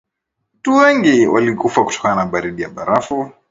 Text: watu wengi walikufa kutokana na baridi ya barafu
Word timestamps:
watu 0.57 0.73
wengi 0.75 1.27
walikufa 1.27 1.83
kutokana 1.83 2.15
na 2.15 2.25
baridi 2.25 2.61
ya 2.61 2.69
barafu 2.69 3.31